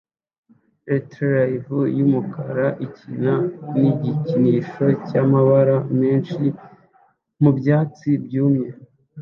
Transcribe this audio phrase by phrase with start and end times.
[0.89, 3.33] Retriever yumukara ikina
[3.79, 6.41] nigikinisho cyamabara menshi
[7.41, 8.69] mubyatsi byumye